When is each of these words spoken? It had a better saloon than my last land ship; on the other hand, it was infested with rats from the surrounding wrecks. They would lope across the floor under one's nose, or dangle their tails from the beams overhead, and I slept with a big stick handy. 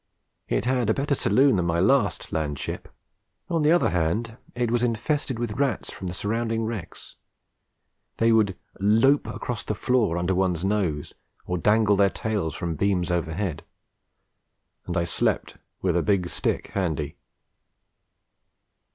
It 0.47 0.65
had 0.65 0.89
a 0.89 0.95
better 0.95 1.13
saloon 1.13 1.57
than 1.57 1.67
my 1.67 1.79
last 1.79 2.33
land 2.33 2.57
ship; 2.57 2.89
on 3.51 3.61
the 3.61 3.71
other 3.71 3.91
hand, 3.91 4.35
it 4.55 4.71
was 4.71 4.81
infested 4.81 5.37
with 5.37 5.59
rats 5.59 5.93
from 5.93 6.07
the 6.07 6.15
surrounding 6.15 6.63
wrecks. 6.65 7.17
They 8.17 8.31
would 8.31 8.57
lope 8.79 9.27
across 9.27 9.63
the 9.63 9.75
floor 9.75 10.17
under 10.17 10.33
one's 10.33 10.65
nose, 10.65 11.13
or 11.45 11.59
dangle 11.59 11.95
their 11.97 12.09
tails 12.09 12.55
from 12.55 12.71
the 12.71 12.77
beams 12.77 13.11
overhead, 13.11 13.63
and 14.87 14.97
I 14.97 15.03
slept 15.03 15.57
with 15.83 15.95
a 15.95 16.01
big 16.01 16.29
stick 16.29 16.69
handy. 16.69 17.15